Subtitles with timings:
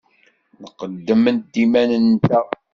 [0.63, 2.47] Nqeddem-d iman-nteɣ.